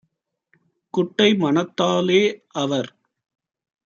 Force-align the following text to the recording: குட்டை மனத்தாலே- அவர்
குட்டை 0.93 1.27
மனத்தாலே- 1.33 2.21
அவர் 2.61 2.89